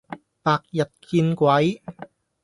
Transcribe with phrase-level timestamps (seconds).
[0.43, 1.83] 白日見鬼